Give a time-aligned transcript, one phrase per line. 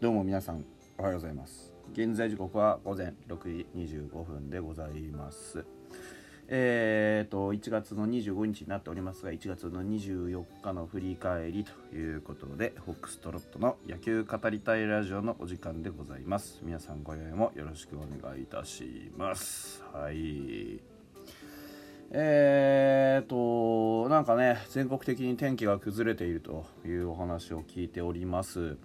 [0.00, 0.64] どうも皆さん
[0.96, 1.74] おはようございます。
[1.92, 5.62] 現在時刻は午前6時25分でございます。
[6.48, 16.60] えーと1月の25日になっておりますが1月の24日の振り返りということでホックストロットの野球語りたいラジオのお時間でございます。
[16.62, 19.84] 皆さんご用意もよろしくお願いいたします。
[19.92, 20.80] はい。
[22.12, 28.78] えーとなんかね全国的に天気が崩れているというお話を聞いております。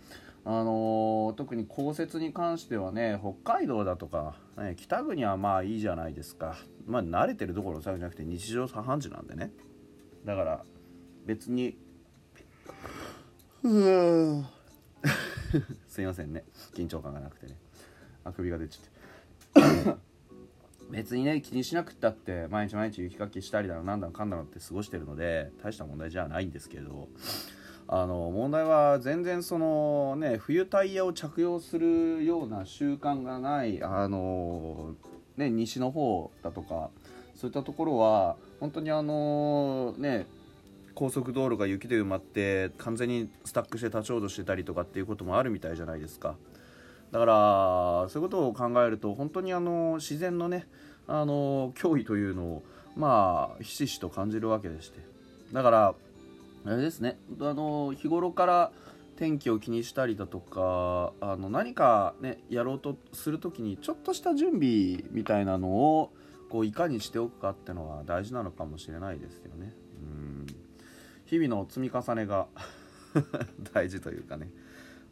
[0.48, 6.55] あのー、特に降雪に関してはね北海道だとか、ね、北国はまあいいじゃないですか。
[6.85, 9.52] まあ慣れてるどころじゃなくて日常茶飯事なんでね。
[10.23, 10.63] だから
[11.26, 11.76] 別に
[15.88, 16.43] すいませんね。
[16.76, 17.57] 緊張感がなくてね。
[18.23, 19.99] あくびが出ちゃって。
[20.91, 27.10] 別にね気にしなくったって毎日毎日雪かきしたりだろなんだかんだろって過ごしてるので大した問題じゃないんですけど
[27.88, 34.96] あの問題は全然そのね冬タイヤを着用するような習慣がないあの
[35.38, 36.90] ね西の方だとか
[37.36, 40.26] そういったところは本当にあのね
[40.96, 46.36] 高速道路が雪で埋まって完全にスタックして立ち往生してたりとかっていうこともあるみたいじゃないですか。
[47.12, 47.34] だから
[48.10, 50.68] そういうことを考えると本当にあの自然のね
[51.08, 52.63] あの脅威というのを
[52.96, 55.00] まあひしひしと感じるわけでして。
[55.54, 55.96] だから
[56.66, 57.20] あれですね。
[57.40, 58.71] あの日頃から
[59.16, 66.13] 天気を気にしたりだとかあの何かねやろうとする時にちょっとした準備みたいなのを
[66.50, 69.74] こういかにしておくかってのは大事なのかもしれないですよね。
[70.02, 70.46] うん。
[71.25, 72.47] 日々の積み重ねが
[73.74, 74.50] 大事というかね、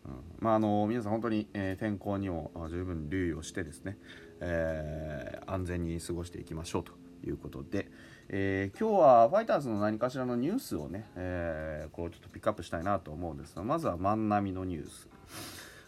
[0.05, 3.97] うん、まああの皆さん本当に、えー、天候にも十分留意をしてですね、
[4.39, 7.02] えー、安全に過ごしていきましょうと。
[7.27, 7.89] いうことで、
[8.29, 15.09] えー、今日はファイターズの何かしらのニュースをね、えー、こうちょっとピックアップしたいなと思うんですがまずは万波のニュース。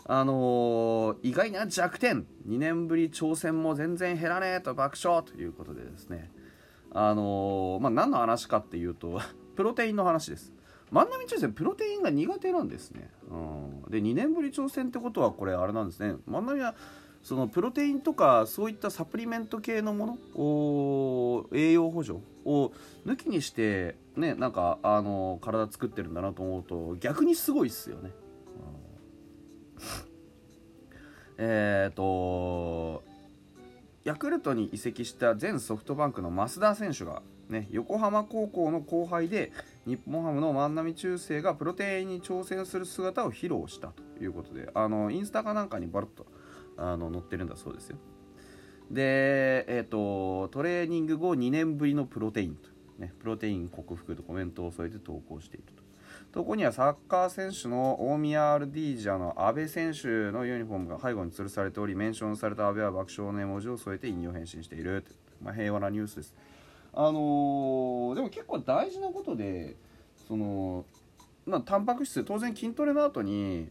[0.07, 2.27] あのー、意外な弱点。
[2.47, 6.29] 2年ぶり挑戦も全然減らねえと爆笑ということでですね。
[6.91, 9.19] あのー、まあ、何の話かっていうと
[9.55, 10.53] プロテインの話です。
[10.91, 13.35] 万波抽選プロテインが苦手なんですね、う
[13.87, 16.15] ん、で2年ぶり挑戦ってことはこれあれなんですね。
[16.27, 16.75] 万波は
[17.25, 22.71] そのプロテインとかそういったサプリメント系のものを栄養補助を
[23.03, 28.11] 抜きにしてねなんかあの体作ってるんだなと思うと逆にすごいっすよね。
[31.39, 33.03] えっと
[34.03, 39.51] ヤクルトに移籍した前ソフトバンクの増田選手が、ね、横浜高校の後輩で
[39.87, 46.27] 日本ハムの万波中正がプロテインに挑戦する姿を披露したということであのインスタかなんかにバルッと
[46.77, 47.97] あの載ってるんだそうですよ。
[48.91, 52.69] で、えーと、トレーニング後2年ぶりのプロテインと、
[52.99, 55.85] ね、プロテイン克服とコメントを添えて投稿していると。
[56.31, 65.05] 投稿にはサッカー選手の大宮 RD ジャの阿部選手のユニフォームが背後に吊るされておりメンションされた阿部は爆笑の絵文字を添えて引用返信している
[65.41, 66.35] まあ、平和なニュースです。
[66.93, 69.75] あのー、でも結構大事なことで
[70.27, 70.85] その
[71.45, 73.69] まあ、タンパク質当然筋トレの後に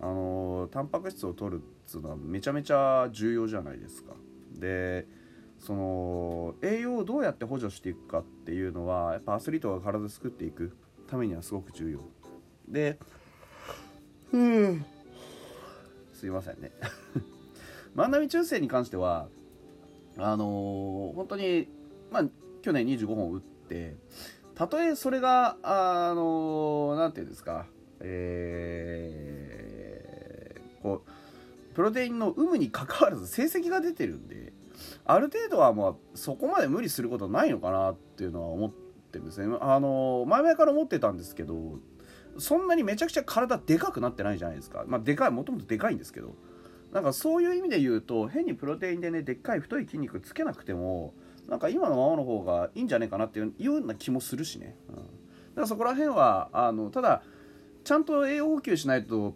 [0.00, 4.14] あのー、タンパク質を取るつうのはめちゃめちゃ重要じゃないですか。
[4.58, 5.06] で
[5.58, 12.00] その栄養をどうやって補助していくかっていうのはやっぱアスリートが体作っていくためにはすごく重要。
[12.68, 12.98] で
[14.32, 14.84] うん。
[16.12, 16.72] すいませんね。
[17.94, 19.28] 万波中世に関しては
[20.16, 21.68] あのー、本当に
[22.10, 22.28] まあ
[22.62, 23.96] 去年25本打って
[24.54, 27.66] たとえそれがあの何、て言うんですか
[28.00, 31.10] えー、こう
[31.74, 34.52] プロテインの有無にかかわらず成績が出てるんで
[35.04, 39.56] ある程度はまあそこまで無理することないのかなっていうのは思ってるんですね。
[39.60, 41.78] あの前々から思ってたんですけど
[42.38, 44.84] そんなにめちゃくちゃ体でかくなってないじゃないですか。
[44.86, 46.34] まあでかいもともとでかいんですけど。
[46.92, 51.12] なんかそういう意味で言うと変にプロテインでねでっかい太い筋肉つけなくても
[51.48, 55.06] なんか今のままの方がいいんじゃねえかなっていうような気もするしね、うん、だか
[55.62, 57.24] らそこら辺はあのただ
[57.82, 59.34] ちゃんと栄養補給しないと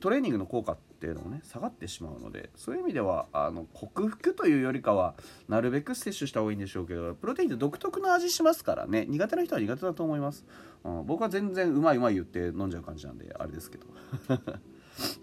[0.00, 5.14] トレーニングの効果ていうのもね下がってしまうのでそういう意味ではあの克服というよりかは
[5.48, 10.46] なるべく摂取した方がいいんでしょうけどプロテインって独特の味しますからね苦手な人は苦手だと思います、
[10.82, 13.84] うん、僕は全然うまいうまい言って飲んじゃう感じなんであれですけど。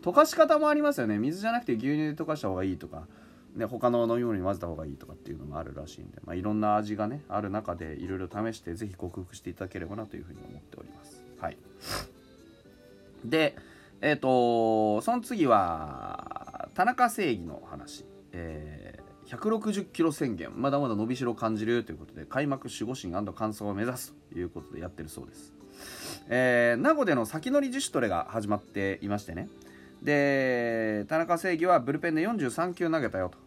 [0.04, 1.18] 溶かし方もありますよね。
[1.18, 3.07] 水じゃなくて牛乳で溶かした方がいいとか
[3.56, 11.22] ね、他の飲み物に混ぜた方がいいとかっていうのもあるらしいんで、まあ、いろんな味がねある中でいろいろ試してぜひ克服していただければなというふうに思っております。
[11.39, 11.57] はい、
[13.25, 13.56] で
[14.01, 20.50] えっ、ー、とその次は田中正義の話、えー、160キロ宣言。
[20.56, 25.53] まだまだ伸びしろを感じるということで開幕守護神完走を目指すということでやってるそうです。
[26.30, 29.48] えー、名護での先乗り自主トレが始まっていましてね。
[30.01, 33.38] で田中正義はブルペンで43球投げたよと。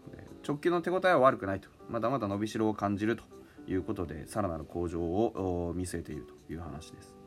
[0.47, 1.69] 直球の手応えは悪くないと。
[1.89, 3.25] まだまだ伸びしろを感じると
[3.67, 7.24] いうことでさらなる向上を見据えているという話です。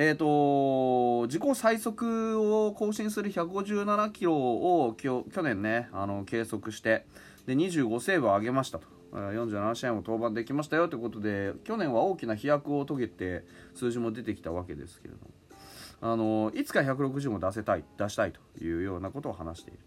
[0.00, 7.04] えーと、自己最速を更新する157キロを去年ねあの計測して
[7.46, 8.86] で25セーブを上げましたと。
[9.10, 15.30] 47試合も登板できましたよということで去年は大きな飛躍を遂げて数字も出てきたわけですけれども。
[16.00, 19.80] あのいつか160も出せたい出したいというようなことを話している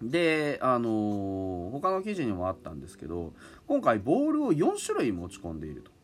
[0.00, 0.06] と。
[0.08, 3.32] であの他の記事にもあったんですけど
[3.66, 5.95] 今回ボールを4種類持ち込んでいると。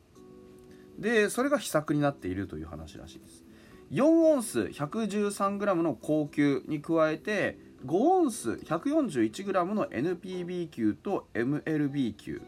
[0.98, 3.44] でそれが秘策になっているという話らしいです。
[3.90, 12.40] 4オンス 113g の高級に加えて5オンス 141g の NPB 級と MLB 級。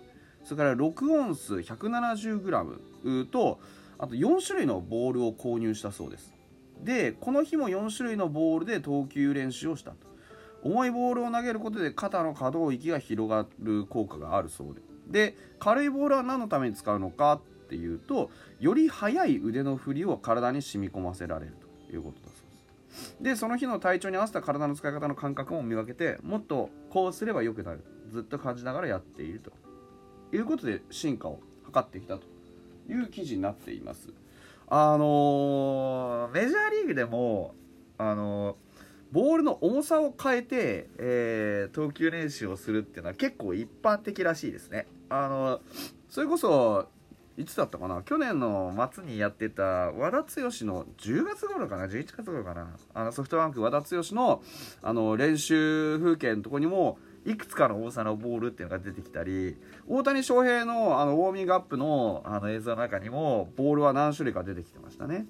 [0.43, 3.61] それから6オンス 170g と
[3.99, 6.35] あと4種類のボールを購入したそうです。
[6.82, 10.14] でこの日も4種類のボールで投球練習をしたと。
[10.62, 14.81] 重いボールを投げることで肩の可動域が広がる効果があるそうで。
[15.06, 18.31] で軽いボールは何のために使うのかっっていうと
[18.61, 21.56] より速い腕の振りを体に染み込ませられる
[21.88, 23.16] ということだそうです。
[23.20, 27.84] でその日の体調に合わせた体の使い方の感覚も磨けてもっとこうすればよくなる。
[28.12, 29.50] ずっと感じながらやっていると
[30.37, 32.25] いうことで進化を図ってきたと
[32.88, 34.10] いう記事になっています。
[34.69, 37.55] あのー、メジャーリーグでも
[37.99, 38.64] あのー
[39.14, 44.88] ボールの重さを変えて、えー、投球練習をするっていうのは結構一般的らしいですね。
[45.08, 45.60] あの
[46.10, 46.88] それこそ
[47.36, 48.02] いつだったかな？
[48.02, 52.69] 去年の末にやってた和田剛の10月頃かな？11月頃かな？
[52.94, 54.42] あのソフトバンク和田剛の
[54.82, 59.56] あの練習風景のとこにもいくつかの大さのボールっていうのが出てきたり
[59.88, 65.26] 大谷翔平のあのウォーミングアップのあの映像の中にもボールは何種類か出てきてましたね。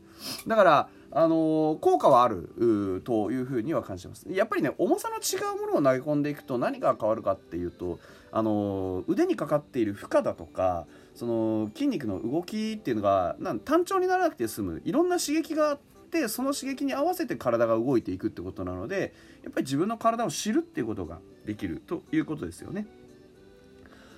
[0.46, 4.26] だからあの効果はあるというふうには感じます。
[4.28, 8.00] やっぱりね重さの違うものを投げ込んでいくと何が変わるかっていうと
[8.36, 15.78] あの腕にかかっている負荷だとかその筋肉の動きっていうのがなん単調にならなくて済むいろんな刺激があっ
[16.10, 19.14] てその刺激に合わせて体が動いていくってことなので
[19.44, 22.88] やっぱり自分の体を知るっていうことができるということですよね。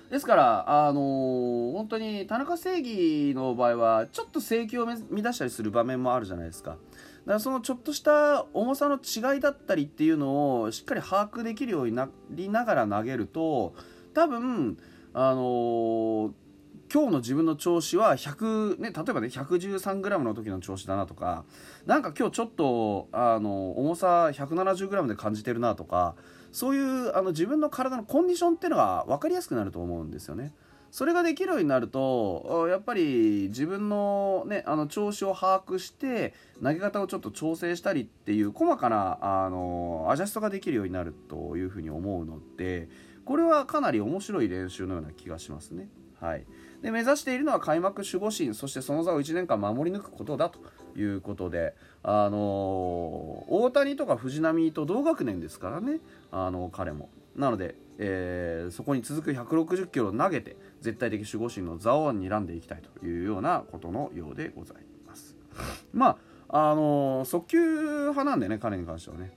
[0.09, 4.97] ですから、あのー、本当に田中正義の場合はちょっと制球を乱
[5.33, 6.71] したりする場面もあるじゃないですか。
[6.71, 6.79] だか
[7.25, 13.75] らそのちょっとした重さの違いだったりっていうのをしっかり把握できるようになりながら投げると
[14.17, 14.79] 多分、
[15.13, 16.31] あのー
[16.89, 21.43] 今日の自分の調子は100、ね、例えばね 113g の時の調子だなとか
[21.85, 26.15] なんか今日ちょっとあの重さ 170g で感じてるなとか
[26.53, 30.53] そういうあの自分の体のコンディションっていうのが分かりやすくなると思うんですよね。
[30.91, 42.87] それができるようになるとやっぱり自分の,、ね、あの調子を把握して投げ方をちょっと調整したりっていう細かなあのアジャストができるようになるというふうに思うので
[43.27, 45.89] これはかなり面白い練習のような気がしますね。
[46.21, 46.45] はい
[46.81, 50.59] で目指しているのは開幕守護神そしてその座を1年間守り抜くことだと
[50.95, 52.39] いうことで、あのー、
[53.49, 55.99] 大谷とか藤浪と同学年ですからね、
[56.31, 57.09] あの彼も。
[57.35, 65.35] なので、えー、そこに続く160キロを投げて絶対的守護神の座を睨んでいきたいというようなことのようでございます。
[65.93, 66.17] ま
[66.49, 69.31] ああの、速球派なんでね彼に関してはね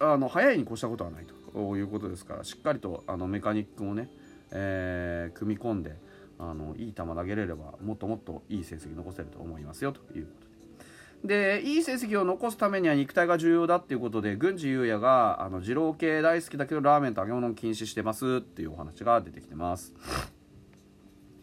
[0.00, 1.35] あの速いに越したことはないと
[1.76, 4.08] いうことですからしっかりとあのメカニックもね
[4.50, 5.96] えー、組み込んで
[6.38, 10.46] あのいい球投げれればもっともっといい成績残せると思いますよということ
[11.26, 11.60] で。
[11.60, 19.94] でいい成績を残すためには肉体が重要だっていうことで郡司裕也があの二郎系大好きだけどラーメンと揚げ物を禁止してますっていうお話が出てきてます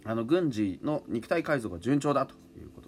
[0.06, 2.83] あの郡司の肉体改造が順調だということ、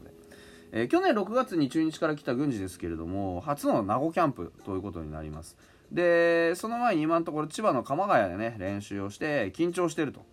[0.76, 5.58] えー、去年6月に中日から来た郡司ですけれども初の名護キャンプということになります。
[5.90, 10.26] でその前に今のところ千葉の鎌ヶ谷でね練習をして緊張してると、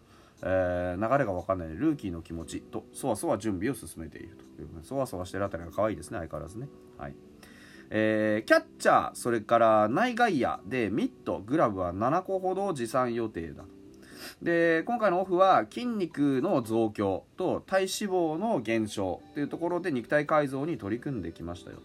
[0.42, 4.68] えー、流れが分かんないルーキーの気持ちとそわそわ準備を進めているという。
[4.82, 6.66] そわそわしてるあたりが可愛いですね相変わらずね。
[6.98, 7.14] はい。
[7.90, 13.81] えー、キャッチャーそれから内外野でミットグラブは7個ほど持参予定だと。
[14.42, 21.82] で今回のオフは筋肉の増強と体脂肪の減少というところで肉体改造に取り組んできましたよと。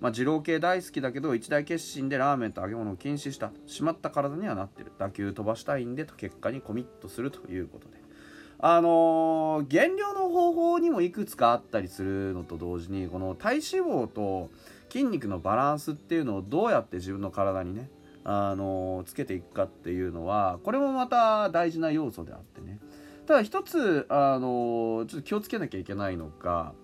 [0.00, 3.50] まあ、二郎系大好きだけど一大決心でラーメンと揚げ物を禁止した。
[3.66, 4.92] しまった体にはなってる。
[4.98, 7.96] 打球飛ばしたいんでと結果にコミットするということで。
[8.58, 14.50] あのー、減量の方法にもいくつかあったりするのと同時にこの体脂肪と
[14.90, 17.90] 筋肉のバランスっていうのをどうやって自分の体にね
[18.28, 22.80] あの、つけていくかっていうのはこれもまた大事な要素であってね
[23.26, 26.74] ただ一つ、あの、ちょっと気をつけなきゃいけないのが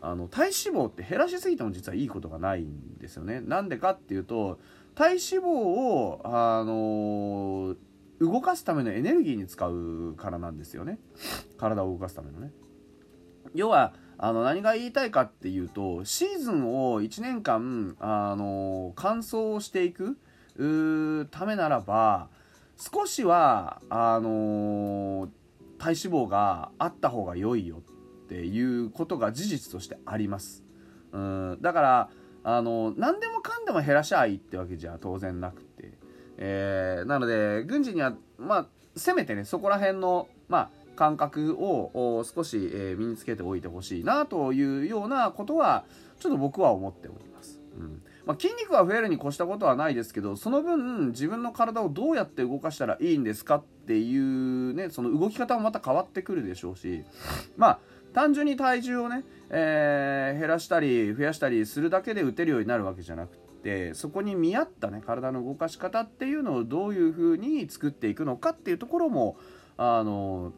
[0.00, 3.40] あの体脂肪って減らしすぎても実はいいことがないんですよね。
[3.40, 4.58] なんでかっていうと
[4.94, 7.76] 体脂肪を、あの
[8.20, 11.00] 動かすためのエネルギーに使うからなんですよね
[11.56, 12.52] 体を動かすためのね。
[13.54, 20.18] 要はあの何が言いたいかっていうとシーズンを1年間、あの乾燥していく
[21.30, 22.28] ためならば
[22.76, 25.28] 少しはあの
[25.78, 27.78] 体脂肪があった方が良いよ
[28.24, 30.64] っていうことが事実としてあります。
[31.12, 32.10] うんだから
[32.44, 35.92] あの何でもかんでも減らしゃいいってわけじゃ当然なくて、
[36.38, 38.66] えー、なので軍事にはまあ
[38.96, 45.84] せめてねそこら辺のまあ感覚を少し、えー、身につけておいてほしいなというようなことは
[46.20, 47.60] ちょっと僕は思っております。
[47.78, 57.04] うんまあ、筋肉が増えるに越したことはないですけどその分自分の体をどうやって動かしたらいいんですかっていうねその動き方もまた変わってくるでしょうし
[57.56, 57.78] まあ
[58.14, 69.36] 単純に体重をね、えー、減らしたり増やしたりするだけで打てるようになるわけじゃなくてそこに見合ったね体の動かし方っていうのをどういうふうに作っていくのかっていうところも
[69.76, 70.52] あの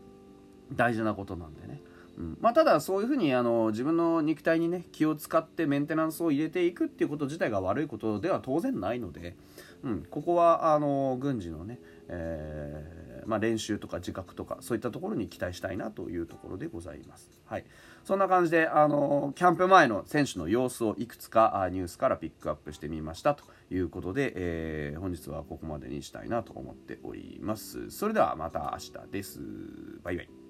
[0.72, 1.80] 大事なことなんでね。
[2.16, 9.36] うんまあ、ただそういうふうにあの自分の肉体にね気を使ってメンテナンスを入れていくっていうこと自体が悪いことでは当然ないので、
[9.82, 17.30] うん、ここはあの軍事のね、えーまあ、練習とか自覚とかそういったところに期待したいなというところでございます。
[17.46, 17.64] はい、
[18.04, 27.90] そんな感じであのキャンプ前の選手の様子をいくつかニュースからピックアップしてみましたということで、えー、本日はここまでにしたいなと思っております。
[27.90, 29.40] それではまた明日です。
[30.02, 30.43] バイバイ。